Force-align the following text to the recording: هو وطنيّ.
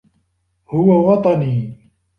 هو 0.69 1.11
وطنيّ. 1.11 1.73